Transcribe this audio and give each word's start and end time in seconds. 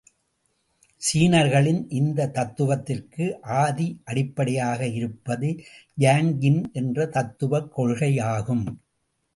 சீனர்களின் 1.01 1.89
இந்த 1.89 2.27
தத்துவத்திற்கு 2.27 3.25
ஆதி 3.59 3.87
அடிப்படையாக 4.03 4.87
இருப்பது 4.99 5.51
யாங் 5.97 6.33
யின் 6.39 6.61
என்ற 6.73 7.07
தத்துவக் 7.17 7.71
கொள்கையாகும். 7.77 8.65